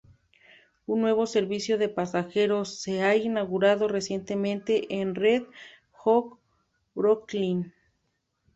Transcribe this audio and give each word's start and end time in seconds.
Un 0.87 1.01
nuevo 1.01 1.27
servicio 1.27 1.77
de 1.77 1.87
pasajeros 1.87 2.81
se 2.81 3.03
ha 3.03 3.15
inaugurado 3.15 3.87
recientemente 3.87 4.99
en 4.99 5.13
Red 5.13 5.43
Hook, 5.91 6.39
Brooklyn. 6.95 7.71